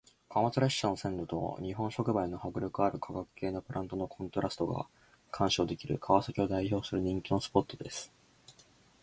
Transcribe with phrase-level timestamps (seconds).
[0.29, 4.87] 貨物列車の線路と日本触媒の迫力ある化学系のプラントのコントラストが
[5.29, 8.11] 鑑賞できる川崎を代表する人気のスポットです。